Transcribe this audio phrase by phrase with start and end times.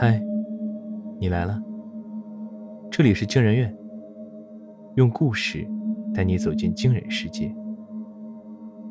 [0.00, 0.22] 嗨，
[1.18, 1.60] 你来了。
[2.88, 3.76] 这里是惊人院，
[4.94, 5.68] 用故事
[6.14, 7.52] 带你走进惊人世界。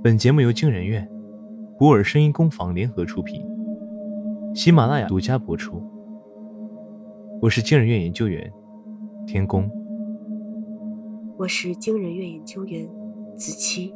[0.03, 1.09] 本节目由惊人院、
[1.77, 3.41] 古尔声音工坊联合出品，
[4.53, 5.81] 喜马拉雅独家播出。
[7.41, 8.51] 我是惊人院研究员
[9.25, 9.71] 天宫，
[11.37, 12.85] 我是惊人院研究员
[13.37, 13.93] 子期。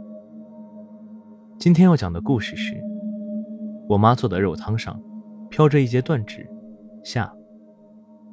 [1.60, 2.82] 今天要讲的故事是：
[3.90, 4.98] 我妈做的肉汤上
[5.50, 6.50] 飘着一截断指。
[7.04, 7.34] 下，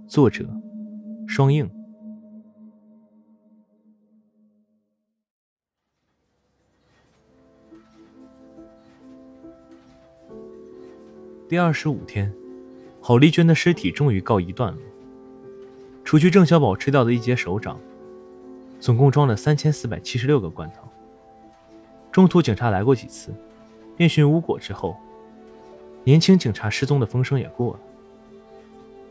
[0.06, 0.46] 作者
[1.26, 1.68] 双映。
[11.48, 12.30] 第二十五天，
[13.00, 14.82] 郝丽娟的尸体终于告一段落。
[16.04, 17.80] 除去郑小宝吃掉的一截手掌，
[18.78, 20.86] 总共装了三千四百七十六个罐头。
[22.12, 23.32] 中途警察来过几次，
[23.96, 24.94] 遍寻无果之后，
[26.04, 27.80] 年轻警察失踪的风声也过了。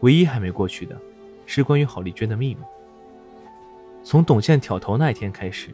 [0.01, 0.99] 唯一还没过去的，
[1.45, 2.61] 是关于郝丽娟的秘密。
[4.03, 5.73] 从董健挑头那一天开始，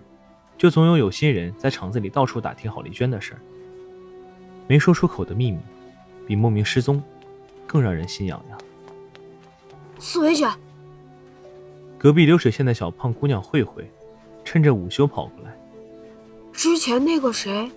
[0.58, 3.40] 就总有有心人在厂子里到处打听郝丽娟的事儿。
[4.68, 5.60] 没说出口的秘密，
[6.26, 7.04] 比莫名失踪
[7.68, 8.58] 更让人心痒痒。
[10.00, 10.48] 四维姐，
[11.98, 13.90] 隔壁流水线的小胖姑娘慧慧，
[14.44, 15.56] 趁着午休跑过来。
[16.52, 17.70] 之前那个谁，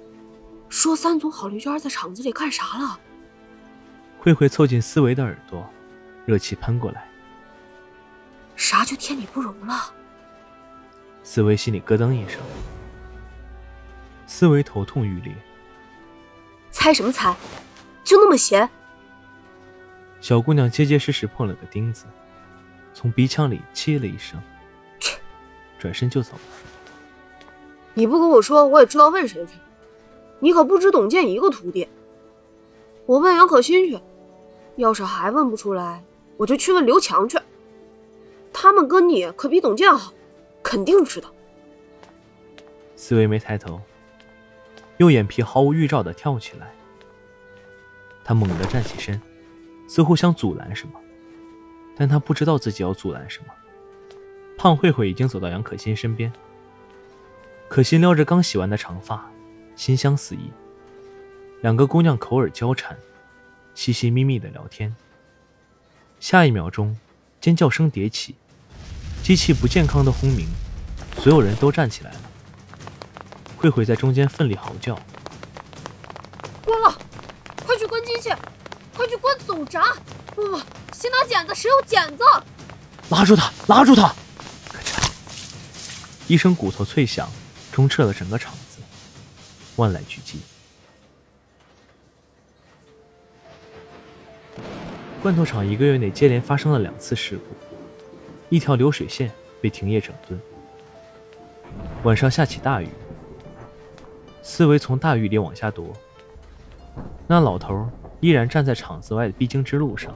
[0.68, 2.98] 说三组郝丽娟在厂子里干啥了？
[4.18, 5.68] 慧慧凑近思维的耳朵。
[6.26, 7.08] 热气喷过来，
[8.56, 9.94] 啥就天理不容了？
[11.22, 12.40] 思维心里咯噔一声，
[14.26, 15.32] 思维头痛欲裂。
[16.70, 17.34] 猜什么猜？
[18.02, 18.68] 就那么闲？
[20.20, 22.06] 小姑娘结结实实碰了个钉子，
[22.92, 24.42] 从鼻腔里切了一声，
[24.98, 25.16] 切，
[25.78, 26.40] 转身就走了。
[27.94, 29.52] 你不跟我说，我也知道问谁去。
[30.40, 31.88] 你可不止董健一个徒弟，
[33.06, 33.98] 我问杨可欣去。
[34.76, 36.04] 要是还问不出来。
[36.36, 37.38] 我就去问刘强去，
[38.52, 40.12] 他们跟你可比董健好，
[40.62, 41.32] 肯定知道。
[42.94, 43.80] 思维没抬头，
[44.98, 46.72] 右眼皮毫无预兆的跳起来。
[48.24, 49.20] 他猛地站起身，
[49.86, 51.00] 似乎想阻拦什么，
[51.96, 53.46] 但他不知道自己要阻拦什么。
[54.58, 56.32] 胖慧慧已经走到杨可欣身边，
[57.68, 59.30] 可心撩着刚洗完的长发，
[59.76, 60.50] 心香四溢。
[61.60, 62.96] 两个姑娘口耳交缠，
[63.74, 64.94] 嘻嘻咪咪的聊天。
[66.18, 66.96] 下一秒钟，
[67.40, 68.34] 尖叫声迭起，
[69.22, 70.48] 机器不健康的轰鸣，
[71.22, 72.20] 所有人都站起来了。
[73.56, 74.98] 慧慧在中间奋力嚎叫
[76.64, 76.98] ：“关了！
[77.64, 78.30] 快去关机器！
[78.94, 79.94] 快去关总闸！
[80.34, 80.58] 不不，
[80.92, 82.24] 先拿剪子，谁有剪子？
[83.10, 83.52] 拉住他！
[83.68, 84.08] 拉住他！”
[84.72, 85.08] 咔嚓，
[86.26, 87.28] 一声骨头脆响，
[87.72, 88.78] 充斥了整个场子，
[89.76, 90.38] 万籁俱寂。
[95.26, 97.44] 罐头厂一个月内接连发生了两次事故，
[98.48, 99.28] 一条流水线
[99.60, 100.40] 被停业整顿。
[102.04, 102.86] 晚上下起大雨，
[104.40, 105.92] 思维从大雨里往下躲。
[107.26, 110.14] 那老头依然站在厂子外的必经之路上，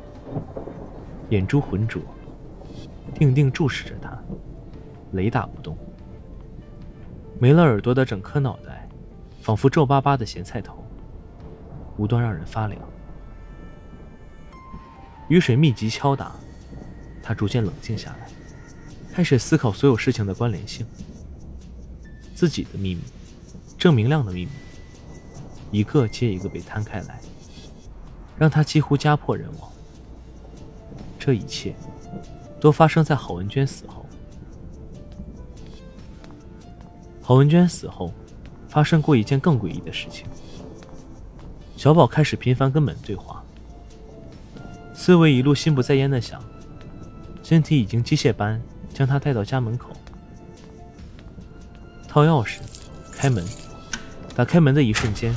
[1.31, 2.00] 眼珠浑浊，
[3.12, 4.16] 定定注视着他，
[5.10, 5.76] 雷打不动。
[7.41, 8.88] 没了耳朵的整颗脑袋，
[9.41, 10.84] 仿佛皱巴巴的咸菜头，
[11.97, 12.81] 无端让人发凉。
[15.30, 16.34] 雨水密集敲打，
[17.22, 18.28] 他逐渐冷静下来，
[19.12, 20.84] 开始思考所有事情的关联性。
[22.34, 23.02] 自己的秘密，
[23.78, 24.50] 郑明亮的秘密，
[25.70, 27.20] 一个接一个被摊开来，
[28.36, 29.70] 让他几乎家破人亡。
[31.16, 31.76] 这一切，
[32.60, 34.04] 都发生在郝文娟死后。
[37.22, 38.12] 郝文娟死后，
[38.69, 40.26] 发生过一件更诡异的事情。
[41.76, 43.39] 小宝开始频繁跟门对话。
[45.03, 46.44] 思维一路心不在焉的想，
[47.43, 48.61] 身体已经机械般
[48.93, 49.97] 将他带到家门口，
[52.06, 52.59] 掏钥匙，
[53.11, 53.43] 开门，
[54.37, 55.34] 打开门的一瞬间，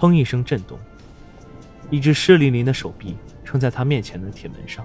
[0.00, 0.76] 砰一声震动，
[1.90, 3.14] 一只湿淋淋的手臂
[3.44, 4.84] 撑在他面前的铁门上，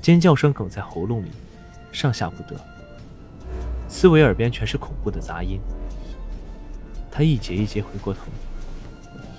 [0.00, 1.28] 尖叫声哽在喉咙里，
[1.92, 2.58] 上下不得。
[3.88, 5.60] 思维耳边全是恐怖的杂音，
[7.10, 8.20] 他一节一节回过头，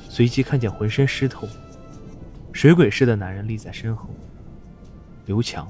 [0.07, 1.47] 随即看见浑身湿透。
[2.61, 4.07] 水鬼似的男人立在身后。
[5.25, 5.67] 刘强，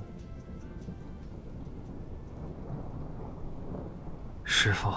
[4.44, 4.92] 师傅，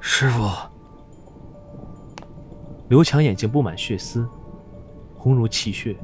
[0.00, 0.48] 师傅。
[2.88, 4.26] 刘强眼睛布满血丝，
[5.14, 5.94] 红如气血。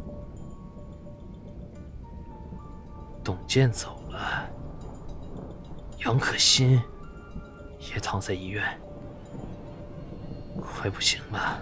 [3.24, 4.46] 董健走了，
[6.04, 6.78] 杨可欣
[7.90, 8.62] 也躺在医院，
[10.60, 11.58] 快不行了。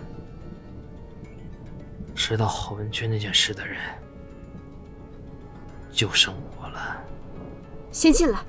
[2.15, 3.79] 知道郝文娟那件事的人，
[5.91, 6.97] 就剩我了。
[7.91, 8.41] 先进来。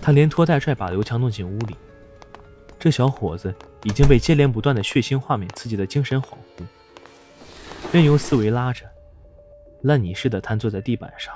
[0.00, 1.76] 他连拖带拽把刘强弄进屋里。
[2.78, 6.64] 这小伙子已经被接连不断的血腥画面刺激的精神恍惚，
[7.92, 8.88] 任由思维拉着，
[9.82, 11.34] 烂泥似的瘫坐在地板上。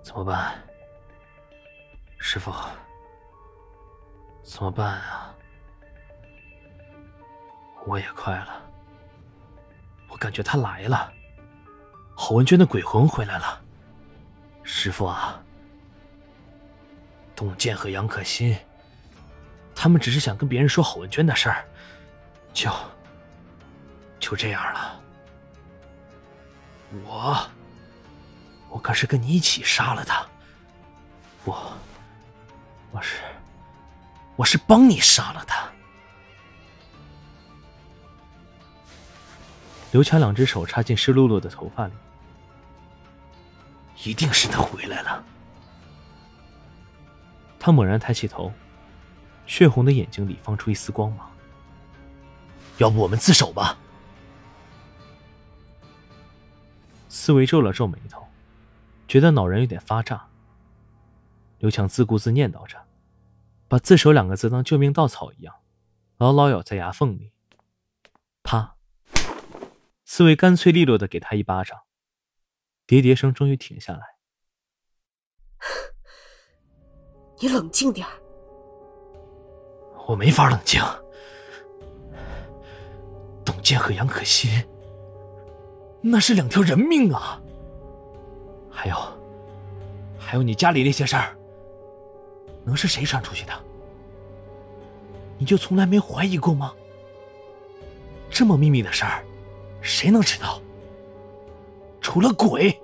[0.00, 0.54] 怎么办，
[2.18, 2.52] 师傅？
[4.44, 5.34] 怎么办啊？
[7.86, 8.63] 我也快了，
[10.14, 11.12] 我感觉他来了，
[12.14, 13.60] 郝文娟的鬼魂回来了。
[14.62, 15.42] 师傅啊，
[17.34, 18.56] 董健和杨可欣，
[19.74, 21.64] 他们只是想跟别人说郝文娟的事儿，
[22.52, 22.70] 就
[24.20, 25.00] 就这样了。
[27.04, 27.36] 我，
[28.70, 30.24] 我可是跟你一起杀了他，
[31.44, 31.72] 我，
[32.92, 33.18] 我是，
[34.36, 35.68] 我是帮你杀了他。
[39.94, 41.92] 刘强两只手插进湿漉漉的头发里。
[44.02, 45.24] 一定是他回来了。
[47.60, 48.52] 他猛然抬起头，
[49.46, 51.30] 血红的眼睛里放出一丝光芒。
[52.78, 53.78] 要不我们自首吧？
[57.08, 58.26] 思维皱了皱眉头，
[59.06, 60.26] 觉得脑仁有点发炸。
[61.60, 62.82] 刘强自顾自念叨着，
[63.68, 65.54] 把“自首”两个字当救命稻草一样，
[66.16, 67.30] 牢牢咬在牙缝里。
[68.42, 68.74] 啪！
[70.04, 71.78] 思维干脆利落的给他一巴掌。
[72.86, 74.00] 喋喋声终于停下来。
[77.40, 78.06] 你冷静点
[80.06, 80.82] 我没法冷静。
[83.44, 84.50] 董健和杨可欣，
[86.02, 87.40] 那是两条人命啊！
[88.70, 88.96] 还有，
[90.18, 91.36] 还有你家里那些事儿，
[92.64, 93.52] 能是谁传出去的？
[95.38, 96.74] 你就从来没怀疑过吗？
[98.30, 99.24] 这么秘密的事儿，
[99.84, 100.60] 谁能知道？
[102.00, 102.80] 除了鬼，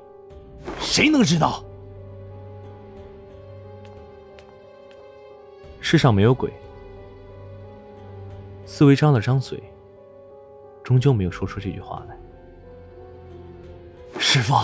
[0.79, 1.64] 谁能知道？
[5.81, 6.52] 世上没有鬼。
[8.67, 9.61] 思维张了张嘴，
[10.85, 12.17] 终究没有说出这句话来。
[14.19, 14.55] 师傅，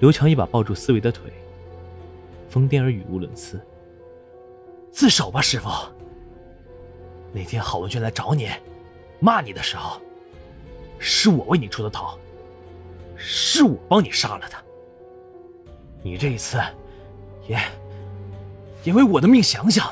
[0.00, 1.32] 刘强一把抱住思维的腿，
[2.50, 3.58] 疯癫而语无伦次
[4.92, 5.70] ：“自首吧，师傅。
[7.32, 8.50] 那天郝文娟来找你，
[9.18, 10.00] 骂你的时候，
[10.98, 12.18] 是我为你出的头。”
[13.18, 14.62] 是我帮你杀了他，
[16.02, 16.60] 你这一次，
[17.48, 17.58] 也
[18.84, 19.90] 也为我的命想想。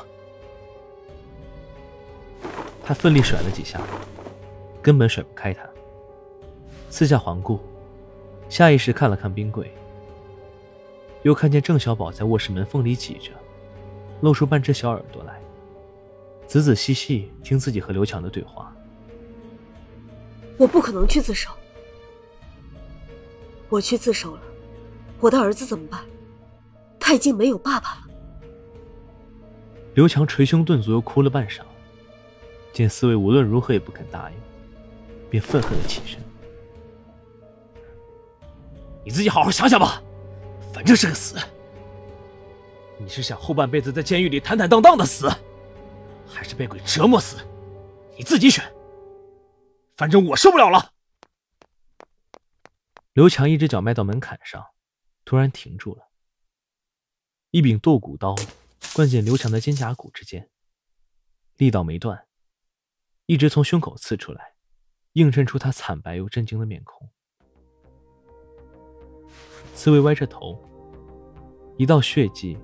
[2.83, 3.81] 他奋力甩了几下，
[4.79, 5.67] 根本甩不开他。
[6.91, 7.59] 四下环顾，
[8.47, 9.73] 下意识看了看冰柜，
[11.23, 13.31] 又看见郑小宝在卧室门缝里挤着，
[14.21, 15.41] 露出半只小耳朵来，
[16.45, 18.71] 仔仔细细听自己和刘强的对话。
[20.57, 21.49] 我不可能去自首。
[23.69, 24.41] 我去自首了，
[25.19, 26.01] 我的儿子怎么办？
[26.99, 27.97] 他已经没有爸爸了。
[29.93, 31.61] 刘强捶胸顿足，又哭了半晌。
[32.73, 34.37] 见四位无论如何也不肯答应，
[35.29, 36.19] 便愤恨的起身
[39.05, 40.01] ：“你自己好好想想吧，
[40.73, 41.37] 反正是个死。
[42.97, 45.29] 你是想后半辈子在监狱里坦坦荡荡的死，
[46.27, 47.37] 还是被鬼折磨死？
[48.17, 48.63] 你自己选。
[49.95, 50.93] 反正我受不了了。”
[53.13, 54.67] 刘强一只脚迈到门槛上，
[55.23, 56.09] 突然停住了。
[57.51, 58.35] 一柄剁骨刀
[58.93, 60.49] 灌进刘强的肩胛骨之间，
[61.55, 62.27] 力道没断，
[63.25, 64.55] 一直从胸口刺出来，
[65.13, 67.09] 映衬出他惨白又震惊的面孔。
[69.73, 70.61] 刺猬歪着头，
[71.77, 72.57] 一道血迹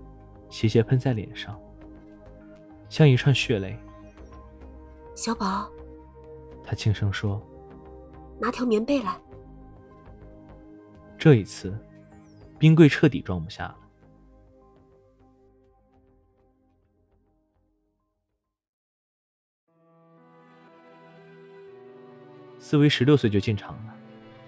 [0.49, 1.57] 斜斜喷在脸上，
[2.89, 3.79] 像一串血泪。
[5.15, 5.71] 小宝，
[6.63, 7.41] 他轻声说
[8.39, 9.19] ：“拿条棉被来。”
[11.17, 11.77] 这一次，
[12.57, 13.77] 冰柜彻底装不下了。
[22.57, 23.95] 思维十六岁就进厂了，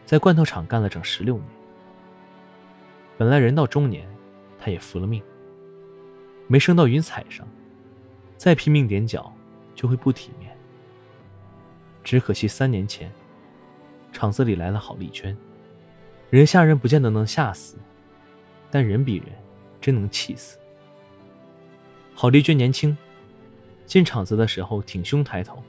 [0.06, 1.46] 在罐头厂干了整十六年。
[3.18, 4.08] 本来人到中年，
[4.58, 5.22] 他也服了命，
[6.48, 7.46] 没升到云彩上，
[8.38, 9.34] 再拼命踮脚
[9.76, 10.53] 就会不体面。
[12.04, 13.12] 只可惜三年前，
[14.12, 15.36] 厂子里来了郝丽娟。
[16.30, 17.78] 人吓人不见得能吓死，
[18.70, 19.28] 但人比人
[19.80, 20.58] 真能气死。
[22.16, 22.98] 郝丽娟年轻，
[23.86, 25.64] 进厂子的时候挺胸抬头，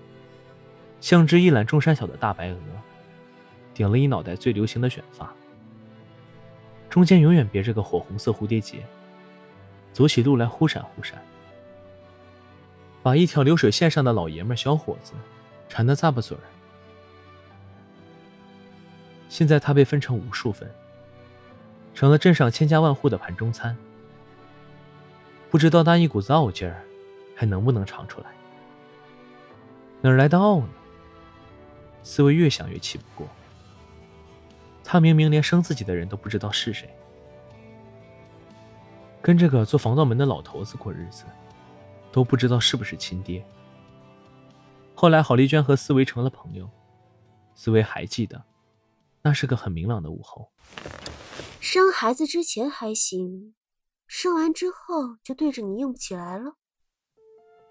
[1.01, 2.59] 像只一览众山小的大白鹅，
[3.73, 5.33] 顶了一脑袋最流行的卷发，
[6.89, 8.79] 中间永远别着个火红色蝴蝶结，
[9.93, 11.23] 走起路来忽闪忽闪，
[13.03, 15.13] 把一条流水线上的老爷们小伙子
[15.69, 16.43] 馋得咂巴嘴儿，
[19.29, 20.71] 现在他被分成无数份，
[21.95, 23.77] 成了镇上千家万户的盘中餐。
[25.51, 26.83] 不知道那一股子傲劲儿，
[27.37, 28.27] 还能不能尝出来？
[30.01, 30.69] 哪来的傲呢？
[32.03, 33.29] 思维越想越气不过。
[34.85, 36.89] 他明明连生自己的人都不知道是谁，
[39.23, 41.25] 跟这个做防盗门的老头子过日子，
[42.13, 43.43] 都不知道是不是亲爹。
[44.95, 46.71] 后来，郝丽娟和思维成了朋友，
[47.55, 48.43] 思维还记得，
[49.23, 50.51] 那是个很明朗的午后。
[51.61, 53.55] 生孩子之前还行，
[54.07, 56.55] 生完之后就对着你硬不起来了。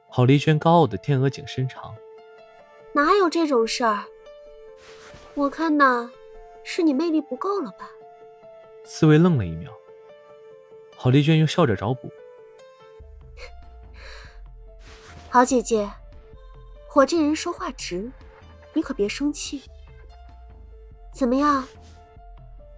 [0.10, 1.96] 郝丽娟高傲的天鹅颈伸长，
[2.94, 4.06] 哪有这种事儿？
[5.36, 6.12] 我看呐。
[6.66, 7.90] 是你魅力不够了吧？
[8.86, 9.70] 思维愣了一秒，
[10.96, 12.10] 郝丽娟又笑着找补
[15.30, 15.92] ：“好姐姐，
[16.96, 18.12] 我这人说话直，
[18.74, 19.64] 你可别生气。
[21.14, 21.68] 怎么样？”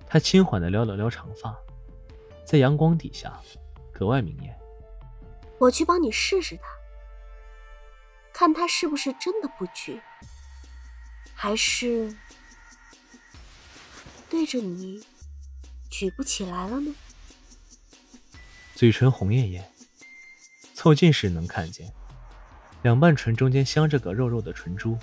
[0.07, 1.55] 他轻缓的撩了撩长发，
[2.45, 3.37] 在阳光底下
[3.91, 4.57] 格外明艳。
[5.59, 6.63] 我去帮你试试他，
[8.33, 10.01] 看他是不是真的不举，
[11.33, 12.15] 还是……
[14.29, 15.05] 对着你
[15.89, 16.93] 举不起来了呢。
[18.75, 19.71] 嘴唇红艳艳，
[20.73, 21.93] 凑近时能看见，
[22.85, 24.95] 两瓣唇中间镶着个肉肉的唇珠。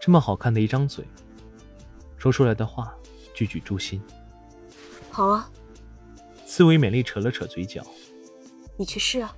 [0.00, 1.04] 这么好看的一张嘴，
[2.16, 2.94] 说出来的话
[3.34, 4.00] 句句诛心。
[5.10, 5.50] 好啊。
[6.46, 7.84] 思维美丽扯了扯嘴角。
[8.76, 9.34] 你去试啊。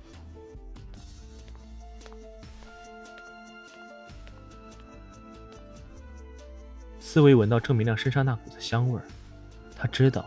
[6.99, 9.05] 思维闻到郑明亮身上那股子香味儿，
[9.75, 10.23] 他知道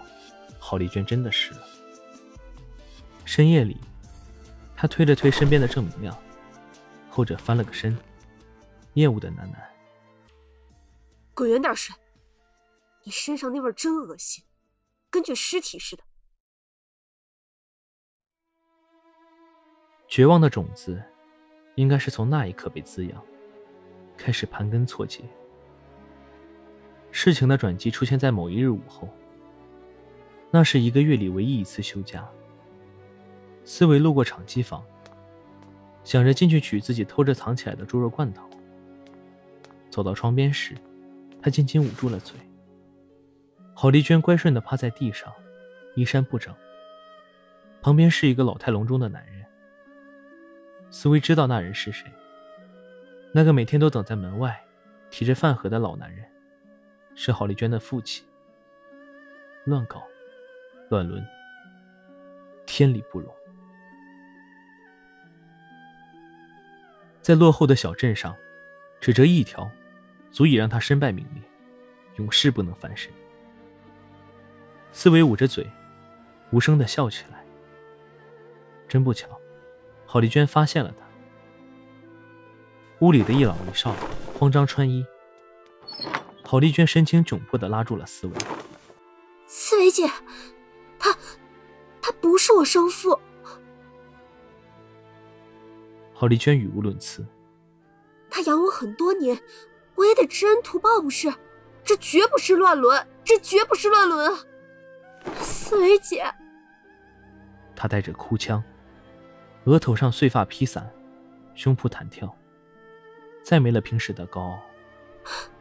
[0.59, 1.61] 郝丽娟真的湿了。
[3.25, 3.77] 深夜里，
[4.75, 6.19] 他推了推身边的郑明亮，
[7.17, 7.97] 后者翻了个身，
[8.93, 9.57] 厌恶的喃喃
[11.33, 11.97] ：“滚远点睡！
[13.05, 14.45] 你身上那味真恶心，
[15.09, 16.03] 跟具尸体似的。”
[20.07, 21.03] 绝望的种子，
[21.77, 23.25] 应该是从那一刻被滋养，
[24.19, 25.25] 开始盘根错节。
[27.11, 29.09] 事情的转机出现在某一日午后。
[30.51, 32.29] 那是一个月里唯一一次休假。
[33.65, 34.85] 思维路过厂机房，
[36.07, 38.49] 想着进去取自己偷着藏起来的猪肉罐头。
[39.91, 40.73] 走到窗边时，
[41.43, 42.39] 他轻轻捂住了嘴。
[43.75, 45.33] 郝丽娟乖顺的趴在地上，
[45.97, 46.55] 衣衫不整。
[47.83, 49.45] 旁边是一个老态龙钟的男人。
[50.93, 52.09] 思维知道那人是谁，
[53.33, 54.65] 那个每天都等在门外，
[55.11, 56.25] 提着饭盒的老男人。
[57.17, 58.25] 是郝丽娟的父亲。
[59.65, 60.05] 乱搞，
[60.89, 61.27] 乱伦，
[62.65, 63.35] 天理不容。
[67.27, 68.37] 在落后的小镇上，
[69.01, 69.69] 只这一条，
[70.31, 71.43] 足以让他身败名裂，
[72.19, 73.13] 永世不能翻身。
[74.93, 75.69] 思维捂着嘴，
[76.53, 77.45] 无声的笑起来。
[78.87, 79.29] 真不巧，
[80.07, 81.05] 郝丽娟发现了他。
[83.01, 83.93] 屋里的一老一少
[84.39, 85.05] 慌张穿衣。
[86.45, 88.35] 郝丽娟神情窘迫的拉住了思维。
[89.49, 90.09] 思维姐，
[90.97, 91.19] 他，
[92.01, 93.19] 他不是我生父。
[96.19, 97.27] 郝丽娟语无伦次。
[98.31, 99.39] 他养我很多年，
[99.97, 101.31] 我也得知恩图报不是？
[101.85, 104.39] 这绝不是乱伦，这绝不是乱伦啊！
[105.41, 106.25] 思维姐。
[107.77, 108.65] 他带着哭腔，
[109.67, 110.91] 额头上碎发披散，
[111.55, 112.35] 胸脯弹跳，
[113.45, 114.59] 再没了平时的高傲。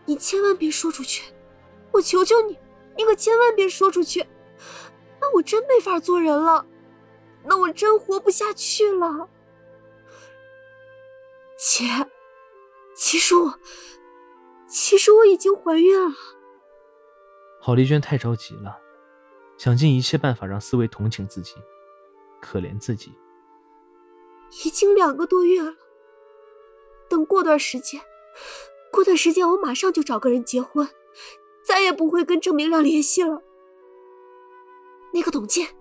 [0.05, 1.33] 你千万别说出去，
[1.91, 2.57] 我求求你，
[2.95, 4.25] 你可千万别说出去，
[5.19, 6.65] 那我真没法做人了，
[7.43, 9.27] 那我真活不下去了。
[11.67, 11.84] 姐，
[12.95, 13.60] 其实我，
[14.67, 16.13] 其实我已经怀孕了。
[17.60, 18.79] 郝丽娟太着急了，
[19.57, 21.55] 想尽一切办法让思维同情自己，
[22.39, 23.17] 可怜自己。
[24.63, 25.74] 已经两个多月了，
[27.10, 28.00] 等过段时间。
[28.91, 30.88] 过段时间，我马上就找个人结婚，
[31.65, 33.41] 再也不会跟郑明亮联系了。
[35.13, 35.75] 那个董健，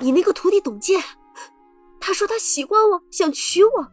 [0.00, 1.04] 你那个徒弟董健，
[2.00, 3.92] 他说他喜欢我，想娶我，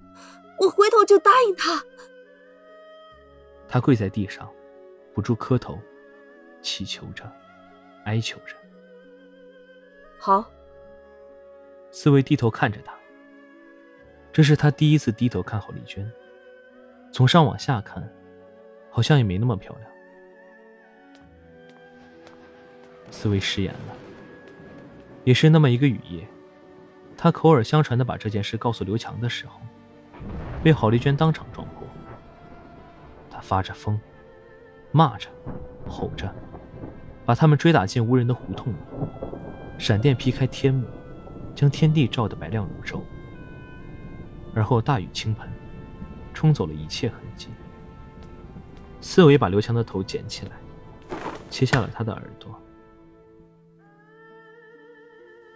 [0.63, 1.84] 我回头就答应他。
[3.67, 4.51] 他跪在地上，
[5.13, 5.79] 不住磕头，
[6.62, 7.32] 祈求着，
[8.05, 8.55] 哀求着。
[10.17, 10.50] 好。
[11.91, 12.93] 四维低头看着他，
[14.32, 16.12] 这是他第一次低头看郝丽娟，
[17.12, 18.12] 从上往下看。
[18.96, 19.91] 好像也没那么漂亮。
[23.10, 23.96] 四维食言了。
[25.24, 26.27] 也是那么一个雨夜，
[27.17, 29.60] 他口耳相传的把这件事告诉刘强的时候，
[30.63, 31.86] 被郝丽娟当场撞破。
[33.29, 34.00] 他发着疯，
[34.91, 35.27] 骂着，
[35.88, 36.34] 吼着，
[37.25, 38.77] 把他们追打进无人的胡同里。
[39.77, 40.88] 闪电劈开天幕，
[41.53, 43.01] 将天地照得白亮如昼。
[44.55, 45.50] 而后大雨倾盆，
[46.34, 47.50] 冲走了一切痕迹。
[49.01, 50.51] 四维把刘强的头捡起来，
[51.50, 52.58] 切下了他的耳朵。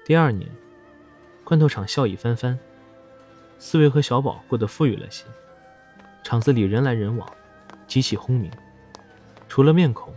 [0.04, 0.50] 第二年，
[1.44, 2.58] 罐头厂效益翻番，
[3.60, 5.26] 四维和小宝过得富裕了些，
[6.24, 7.28] 厂子里人来人往，
[7.88, 8.52] 机器轰鸣。
[9.48, 10.14] 除了面孔，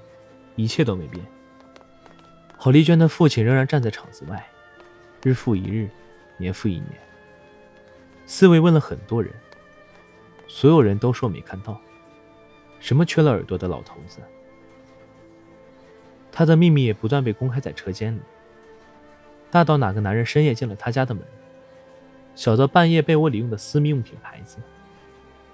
[0.56, 1.25] 一切都没变。
[2.56, 4.47] 郝丽娟的父亲仍然站在厂子外，
[5.23, 5.88] 日复一日，
[6.37, 6.92] 年复一年。
[8.26, 9.32] 四维问了很多人，
[10.47, 11.80] 所有人都说没看到。
[12.78, 14.20] 什么缺了耳朵的老头子？
[16.30, 18.20] 他的秘密也不断被公开在车间里，
[19.50, 21.25] 大到哪个男人深夜进了他家的门，
[22.34, 24.58] 小到半夜被窝里用的私密用品牌子。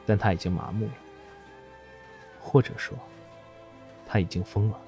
[0.05, 0.93] 但他已经麻木了，
[2.41, 2.97] 或者说。
[4.09, 4.81] 他已经疯了。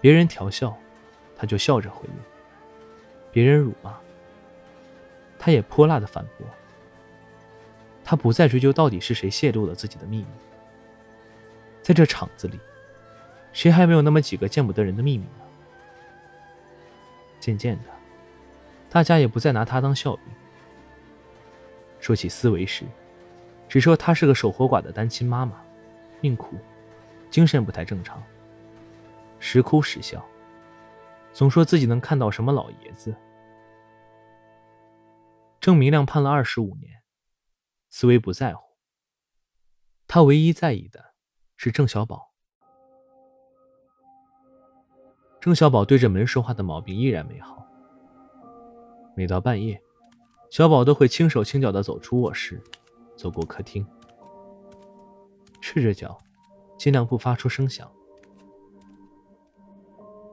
[0.00, 0.76] 别人调笑，
[1.36, 2.14] 他就笑着回应；
[3.32, 3.98] 别人辱骂，
[5.40, 6.46] 他也泼辣的反驳。
[8.04, 10.26] 他不再追究到底是谁泄露了自己的秘密。
[11.82, 12.60] 在这厂子里，
[13.52, 15.44] 谁还没有那么几个见不得人的秘密呢？
[17.40, 17.90] 渐渐的，
[18.92, 20.24] 大家也不再拿他当笑柄。
[21.98, 22.84] 说起思维时，
[23.66, 25.64] 只说她是个守活寡的单亲妈妈，
[26.20, 26.58] 命苦。
[27.30, 28.22] 精神不太正常，
[29.38, 30.22] 时哭时笑，
[31.32, 33.16] 总说自己能看到什么老爷子。
[35.58, 37.00] 郑明亮判了二十五年，
[37.88, 38.62] 思维不在乎，
[40.06, 41.14] 他唯一在意的
[41.56, 42.34] 是郑小宝。
[45.40, 47.66] 郑小宝对着门说话的毛病依然没好，
[49.14, 49.82] 每到半夜，
[50.50, 52.62] 小宝都会轻手轻脚的走出卧室，
[53.16, 53.86] 走过客厅，
[55.60, 56.18] 赤着脚。
[56.78, 57.88] 尽量不发出声响。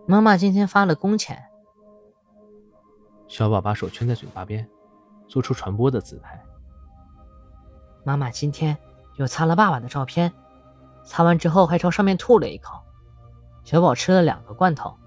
[0.07, 1.39] 妈妈今天发了工钱。
[3.27, 4.67] 小宝把手圈在嘴巴边，
[5.27, 6.43] 做出传播的姿态。
[8.03, 8.75] 妈妈今天
[9.17, 10.33] 又擦了爸爸的照片，
[11.03, 12.79] 擦完之后还朝上面吐了一口。
[13.63, 14.97] 小宝吃了两个罐头，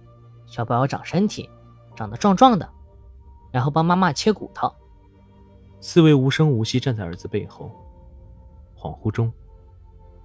[0.46, 1.50] 小宝要长身体，
[1.96, 2.70] 长得壮壮的，
[3.52, 4.74] 然后帮妈妈切骨头。
[5.80, 7.70] 四维无声无息站在儿子背后，
[8.76, 9.32] 恍惚中。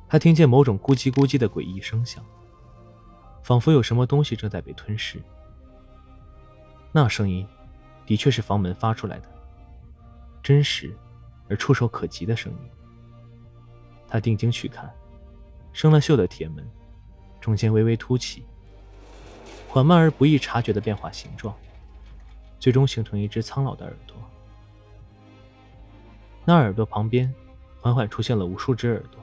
[0.07, 2.23] 他听见某种咕叽咕叽的诡异声响，
[3.43, 5.21] 仿佛有什么东西正在被吞噬。
[6.93, 7.45] 那声音，
[8.05, 9.29] 的确是房门发出来的，
[10.41, 10.95] 真实
[11.49, 12.59] 而触手可及的声音。
[14.07, 14.89] 他定睛去看，
[15.73, 16.65] 生了锈的铁门，
[17.41, 18.45] 中间微微凸起，
[19.67, 21.53] 缓慢而不易察觉的变化形状，
[22.59, 24.15] 最终形成一只苍老的耳朵。
[26.45, 27.33] 那耳朵旁边，
[27.81, 29.21] 缓缓出现了无数只耳朵。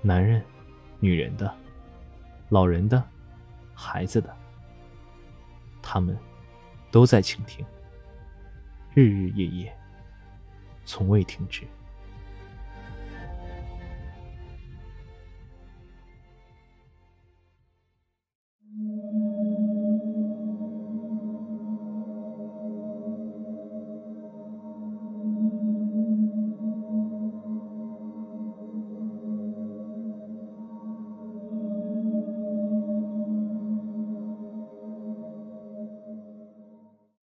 [0.00, 0.42] 男人、
[0.98, 1.54] 女人的、
[2.48, 3.02] 老人的、
[3.74, 4.34] 孩子的，
[5.80, 6.18] 他们
[6.90, 7.64] 都在倾听，
[8.94, 9.76] 日日夜夜，
[10.84, 11.66] 从未停止。